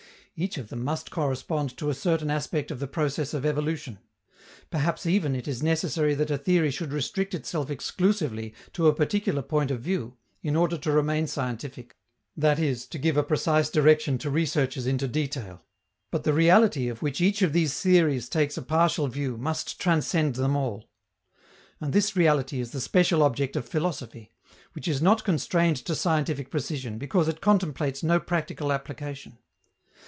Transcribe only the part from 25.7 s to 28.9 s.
to scientific precision because it contemplates no practical